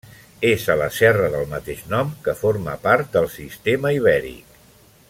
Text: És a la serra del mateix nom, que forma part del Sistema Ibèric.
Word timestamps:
És 0.51 0.63
a 0.73 0.77
la 0.81 0.87
serra 0.99 1.27
del 1.35 1.45
mateix 1.51 1.83
nom, 1.93 2.09
que 2.29 2.35
forma 2.41 2.75
part 2.87 3.13
del 3.19 3.31
Sistema 3.37 3.93
Ibèric. 4.01 4.61